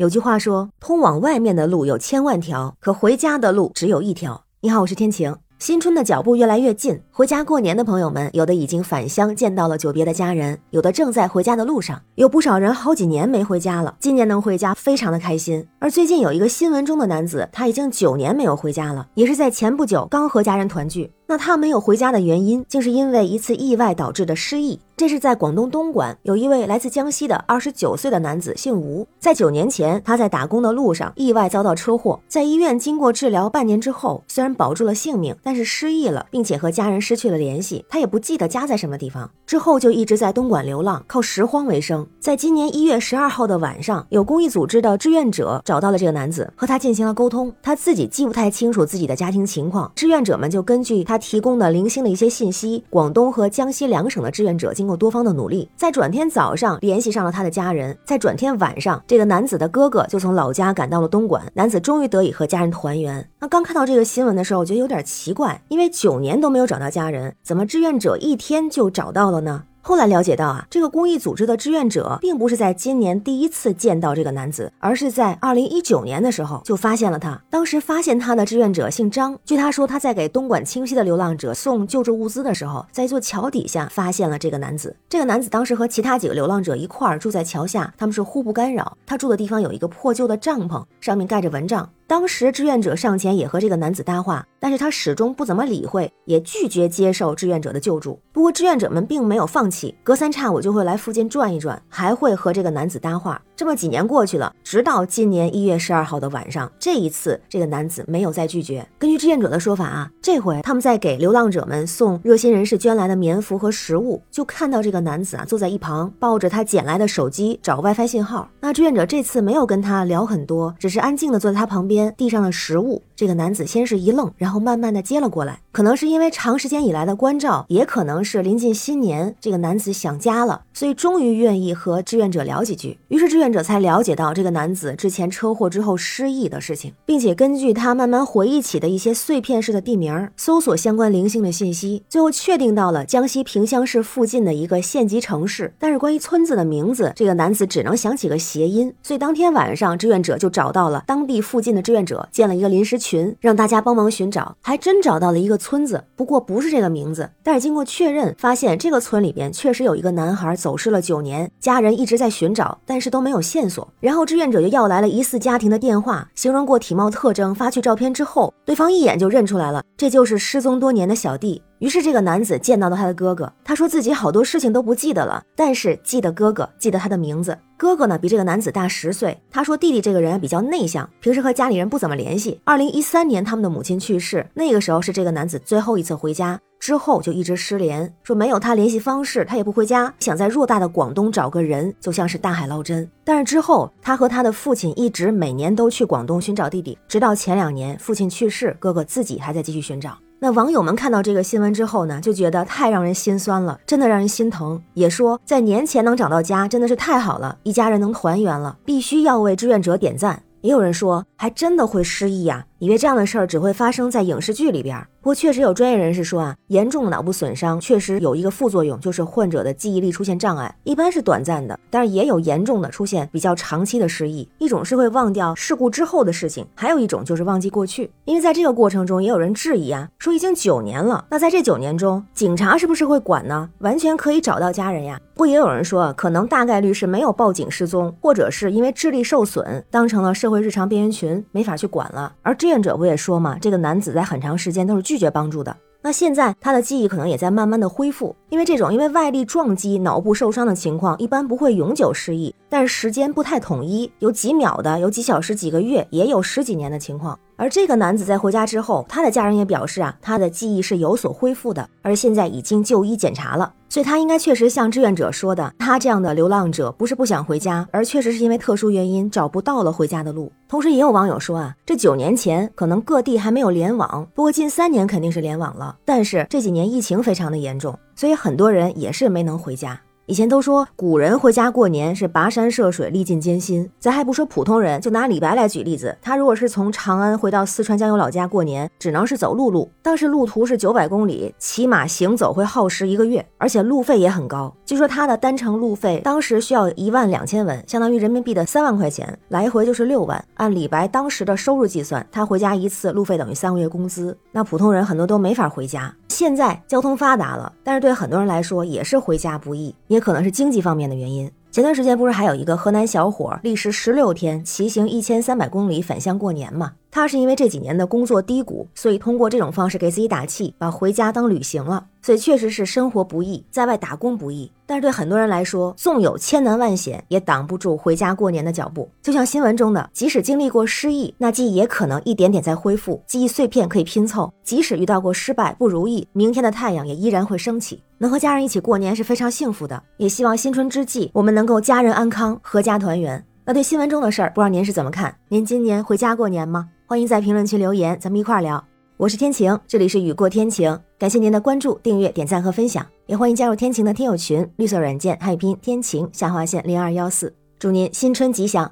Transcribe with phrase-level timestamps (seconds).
[0.00, 4.44] 有句话说，通往外面的路有千万条，可回家的路只有一条。
[4.62, 5.36] 你好，我是天晴。
[5.58, 15.68] 新春的脚步越来越近，回家过年的朋友们，有的已经返乡见到了久别的家人，有的正在回家的路上，有不少人好几年没回家了，今年能回家，非常的开心。
[15.78, 21.12] 而最近有一个新闻中的男子，他已经九年没有回家了，也是在前不久刚和家人团聚。
[21.30, 24.80] 那他没有回家的原因，竟是因为一次意外导致的失忆。
[24.96, 29.06] 这是在广东东莞，有一位来自江西的二十九岁的男子，姓吴。
[29.20, 37.84] 在九年前，他在打工的路上意外遭到车祸，在医院经过治疗半年之后，虽然保住了性命，但是失忆了，并且和家人失去了联系。
[37.88, 42.04] 他也不记得家在什么地方，之后就一直在东莞流浪，靠拾荒为生。
[42.18, 47.50] 在今年一月十二号的晚上，有公益组织的志愿者找到了这个男子，和他进行了沟通。
[47.62, 51.19] 他自己记不太清楚自己的家庭情况，志愿者们就根据他。
[51.20, 63.28] 提供的零星的一些信息，广东和江西两省的志愿者经过多方的努力，在转天早上联系上了他的家人，在转天晚上，这个男子的哥哥就从老家赶到了东莞，男子终于得以和家人团圆。
[63.38, 69.64] 那刚看到这个新闻的时候，我觉得有点奇怪，因为九年都没有找到家人，怎么志愿者一天就找到了呢？
[69.82, 77.40] 后来了解到啊，这个公益组织的志愿者并不是在今年第一次见到这个男子，而是在二零一九年的时候就发现了他。
[77.48, 84.94] 当时发现他的志愿者姓张，据他说，他在给东莞清溪的流浪者送救助物资的时候，在一座桥底下发现了这个男子。
[85.08, 88.96] 这个男子当时和其他几个流浪者一块儿住在桥下，他们是互不干扰。
[89.06, 91.88] 他住的地方有一个破旧的帐篷，上面盖着蚊帐。
[92.10, 98.18] 当时志愿者上前也和这个男子搭话，但是他始终不怎么理会，也拒绝接受志愿者的救助。
[98.32, 103.40] 不过志愿者们并没有放弃，隔三差五就会来附近转一转，还会和这个男子搭话。
[103.54, 108.84] 这么几年过去了，直到今年一月十二号的晚上，这一次这个男子没有再拒绝。
[108.98, 118.50] 根据志愿者的说法啊，这回他们在给流浪者们送热心人士捐来的棉服和食物，就看到这个男子啊坐在一旁，抱着他捡来的手机找 WiFi 信号。
[118.58, 123.02] 那志愿者这次没有跟他聊很多，只是安静的坐在他旁边，递上了食物。
[123.14, 125.60] 这个男子先是一愣，然后慢慢的接了过来。
[125.70, 132.98] 可能是因为长时间以来的关照，也可能是临近新年，这个男子想家了，所以终于愿意和志愿者聊几句。
[133.08, 133.50] 于是志愿。
[133.50, 145.74] 者才了解到这个男子之前车祸之后失忆的事情，并且根据他慢慢回忆起的一些碎片式的地名，搜索相关零星的信息，最后确定到了江西萍乡市附近的一个县级城市。
[145.80, 157.28] 但是关于村子的名字，这个男子只能想起个谐音，所以当天晚上志愿者就找到了当地附近的志愿者，建了一个临时群，让大家帮忙寻找，还真找到了一个村子，不过不是这个名字。
[157.42, 163.40] 但是经过确认，发现这个村里边确实有一个男孩走失了九年，家人一直在寻找，但是都没有。
[163.40, 171.60] 线索，然后志愿者就要来了疑似家庭的电话，形容过体貌特征，发去照片之后，对方一眼就认出来了，这就是失踪多年的小弟。
[171.80, 177.56] 于是这个男子见到了他的哥哥，他说自己好多事情都不记得了，但是记得哥哥，记得他的名字。
[177.78, 182.60] 哥哥呢比这个男子大十岁，他说弟弟这个人比较内向，平时和家里人不怎么联系。
[182.64, 186.60] 二零一三年他们的母亲去世，那个时候是这个男子最后一次回家。
[186.78, 190.12] 之后就一直失联，说没有他联系方式，他也不回家。
[190.18, 193.10] 想在偌大的广东找个人，就像是大海捞针。
[193.24, 200.16] 但是之后，他和他的父亲一直每年都去广东寻找弟弟，直到前两年父亲去世，哥哥自己还在继续寻找。
[200.42, 204.82] 那网友们看到这个新闻之后呢，就觉得太让人心酸了，真的让人心疼。
[204.94, 210.42] 也说在年前能找到家，真的是太好了，一家人能团圆了，必须要为志愿者点赞。
[210.62, 212.64] 也有人说，还真的会失忆呀。
[212.78, 224.48] 以为这样的事儿只会发生在影视剧里边，不过确实有专业人士说啊，严重的脑部损伤确实有一个副作用，就是患者的记忆力出现障碍，一般是短暂的，但是也有严重的出现比较长期的失忆。
[224.56, 228.10] 一种是会忘掉事故之后的事情，还有一种就是忘记过去。
[228.24, 233.68] 因为在这个过程中，也有人质疑啊，说已经九年了，那在这九年中，警察是不是会管呢？
[233.80, 235.20] 完全可以找到家人呀。
[235.40, 242.30] 不也有人说，可能大概率是没有报警失踪，或者是因为智力受损，当成了社会日常边缘群，没法去管了。
[242.42, 242.54] 而。
[242.54, 245.74] 志愿者不也说嘛，这个男子在很长时间都是拒绝帮助的。
[246.02, 257.38] 那现在他的记忆可能也在慢慢的恢复，因为这种因为外力撞击脑部受伤的情况，一般不会永久失忆，但是时间不太统一，有几秒的，有几小时、几个月，也有十几年的情况。
[257.56, 270.50] 而这个男子在回家之后，他的家人也表示啊，他的记忆是有所恢复的，而现在已经就医检查了，所以他应该确实像志愿者说的，他这样的流浪者不是不想回家，而确实是因为特殊原因找不到了回家的路。
[270.68, 280.00] 同时也有网友说啊，这九年前可能各地还没有联网，不过近三年肯定是联网了，但是这几年疫情非常的严重，所以很多人也是没能回家。
[280.30, 283.90] 以前都说古人回家过年是跋山涉水，历尽艰辛。
[283.98, 294.72] 咱还不说普通人，就拿李白来举例子，他如果是从长安回到四川江油老家过年，只能是走陆路，当时路途是九百公里，骑马行走会耗时一个月，而且路费也很高。
[294.90, 300.44] 据说他的单程路费当时需要一万两千文，相当于人民币的三万块钱，来回就是六万。
[300.54, 304.36] 按李白当时的收入计算，他回家一次路费等于三个月工资。
[304.50, 306.12] 那普通人很多都没法回家。
[306.28, 311.48] 现在交通发达了，但是对很多人来说也是回家不易，也可能是经济方面的原因。
[311.70, 316.94] 前段时间不是还有一个河南小伙历时十六天骑行一千三百公里返乡过年吗？
[317.10, 322.06] 他是因为这几年的工作低谷，所以通过这种方式给自己打气，把回家当旅行了。
[322.22, 324.70] 所以确实是生活不易，在外打工不易。
[324.86, 329.10] 但是对很多人来说，纵有千难万险，也挡不住回家过年的脚步。
[329.22, 334.52] 就像新闻中的，即使经历过失意，那记忆也可能一点点在恢复，记忆碎片可以拼凑。
[334.62, 338.02] 即使遇到过失败不如意，明天的太阳也依然会升起。
[338.18, 343.42] 能和家人一起过年是非常幸福的，也希望新春之际我们能够家人安康，阖家团圆。
[343.64, 345.34] 那对新闻中的事儿，不知道您是怎么看？
[345.48, 346.88] 您今年回家过年吗？
[347.10, 348.80] 欢迎在评论区留言，咱们一块儿聊。
[349.16, 358.88] 我是天晴，这里是雨过天晴，感谢您的关注、订阅、点赞和分享，也欢迎加入天晴的天友群，绿色软件汉语拼天晴下划线零二幺四，祝您新春吉祥，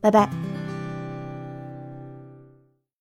[0.00, 0.30] 拜拜。